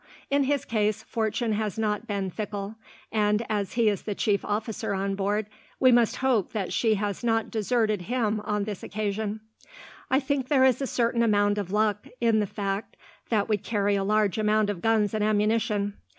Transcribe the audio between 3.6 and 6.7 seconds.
he is the chief officer on board, we must hope